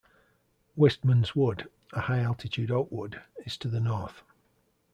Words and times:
Wistman's 0.75 1.35
Wood, 1.35 1.69
a 1.93 2.01
high-altitude 2.01 2.71
oak 2.71 2.91
wood, 2.91 3.21
is 3.45 3.55
to 3.57 3.67
the 3.67 3.79
north. 3.79 4.23